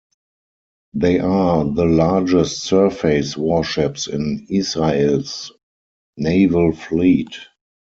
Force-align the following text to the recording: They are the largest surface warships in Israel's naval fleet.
They 0.95 1.19
are 1.19 1.63
the 1.63 1.85
largest 1.85 2.63
surface 2.63 3.37
warships 3.37 4.07
in 4.07 4.47
Israel's 4.49 5.51
naval 6.17 6.71
fleet. 6.71 7.35